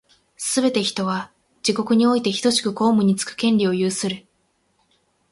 [0.35, 4.25] すべて人は、自国においてひとしく公務につく権利を有する。